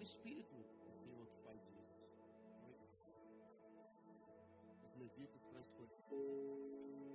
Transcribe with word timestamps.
É 0.00 0.02
o 0.02 0.02
Espírito 0.02 0.56
do 0.56 0.92
Senhor 0.94 1.26
que 1.26 1.38
faz 1.40 1.60
isso. 1.78 2.02
Os 4.82 4.94
levitas 4.94 5.44
para 5.44 5.60
escolher. 5.60 7.09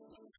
Thank 0.00 0.38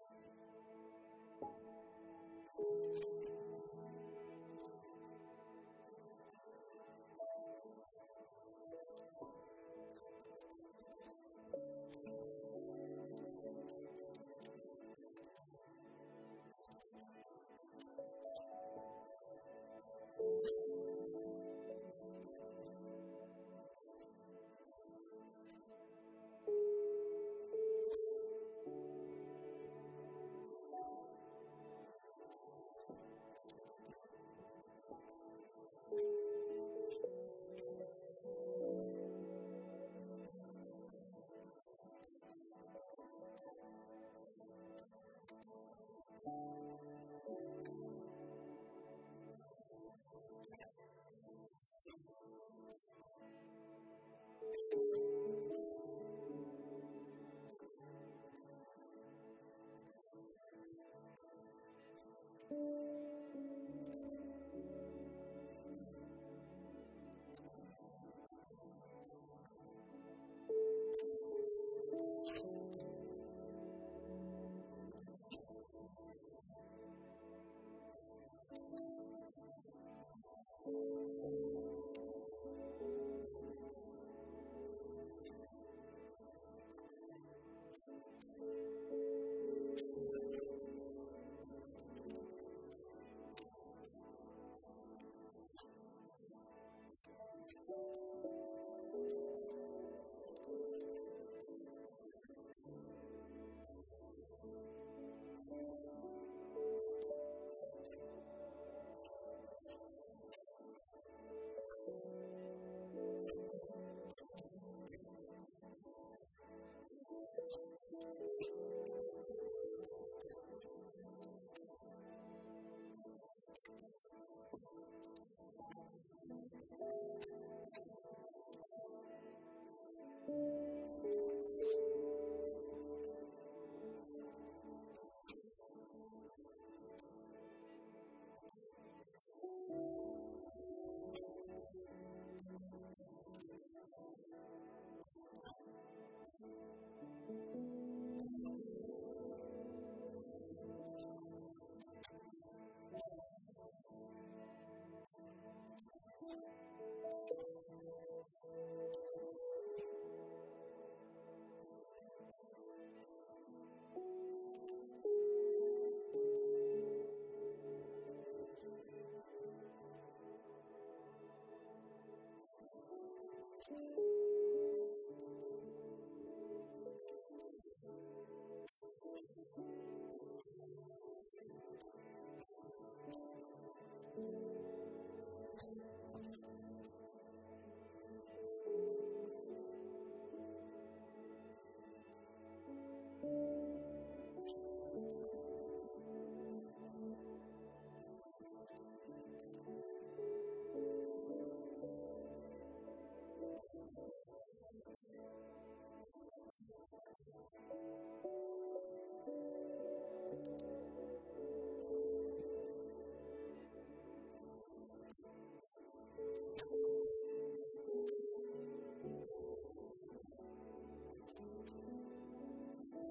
Thank 222.93 223.05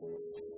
you. 0.00 0.57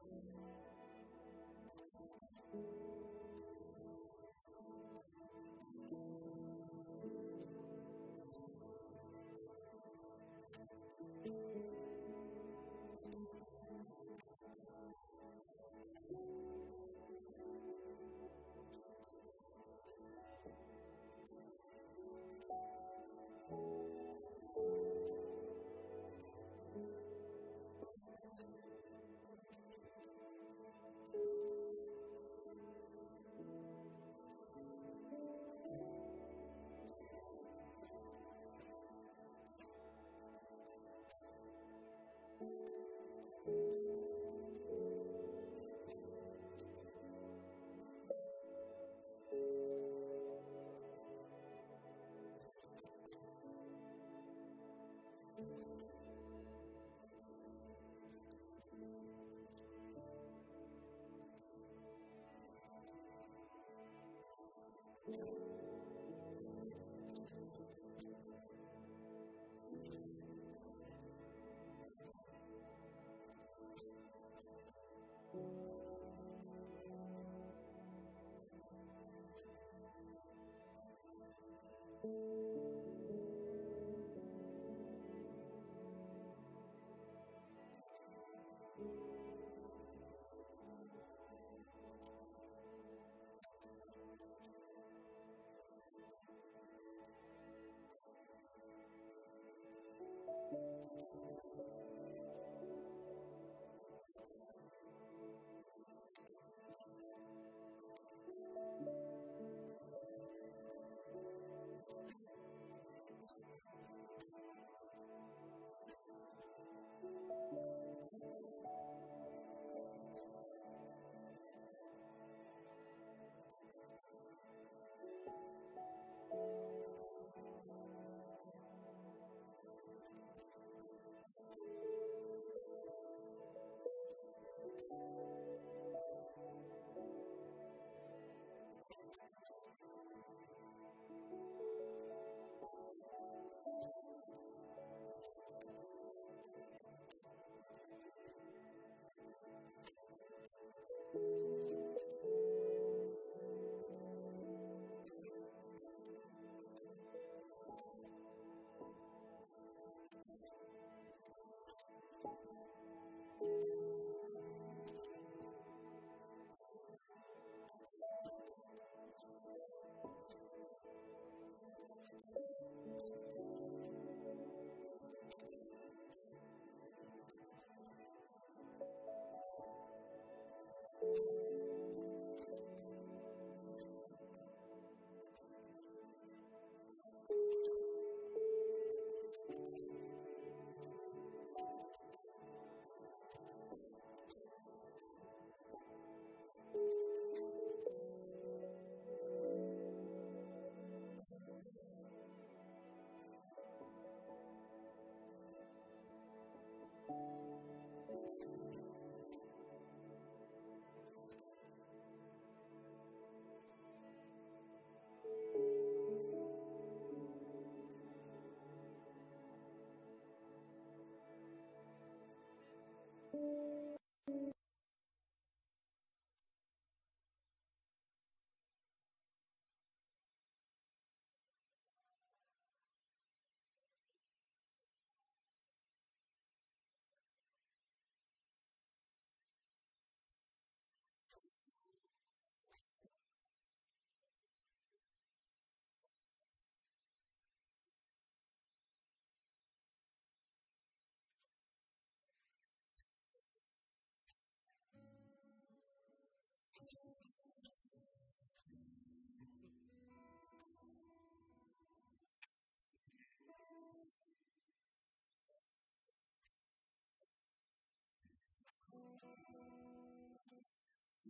Thanks. 82.03 82.40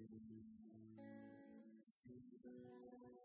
Thank 0.10 0.22
you. 2.44 3.21